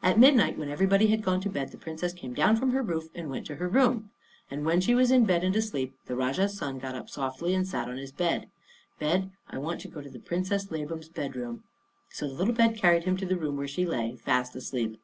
At 0.00 0.16
midnight, 0.20 0.56
when 0.56 0.68
everybody 0.70 1.08
had 1.08 1.24
gone 1.24 1.40
to 1.40 1.50
bed, 1.50 1.72
the 1.72 1.76
Princess 1.76 2.12
came 2.12 2.32
down 2.34 2.54
from 2.54 2.70
her 2.70 2.82
roof 2.84 3.08
and 3.16 3.28
went 3.28 3.46
to 3.46 3.56
her 3.56 3.66
room; 3.66 4.12
and 4.48 4.64
when 4.64 4.80
she 4.80 4.94
was 4.94 5.10
in 5.10 5.24
bed 5.24 5.42
and 5.42 5.56
asleep, 5.56 5.96
the 6.06 6.14
Rajah's 6.14 6.56
son 6.56 6.78
got 6.78 6.94
up 6.94 7.10
softly 7.10 7.52
and 7.52 7.66
sat 7.66 7.88
on 7.88 7.96
his 7.96 8.12
bed. 8.12 8.46
"Bed," 9.00 9.22
he 9.22 9.22
said 9.22 9.22
to 9.22 9.26
it, 9.26 9.58
"I 9.58 9.58
want 9.58 9.80
to 9.80 9.88
go 9.88 10.00
to 10.00 10.08
the 10.08 10.20
Princess 10.20 10.70
Labam's 10.70 11.08
bed 11.08 11.34
room." 11.34 11.64
So 12.10 12.28
the 12.28 12.34
little 12.34 12.54
bed 12.54 12.76
carried 12.76 13.02
him 13.02 13.16
to 13.16 13.26
the 13.26 13.36
room 13.36 13.56
where 13.56 13.66
she 13.66 13.84
lay 13.84 14.14
fast 14.14 14.54
asleep. 14.54 15.00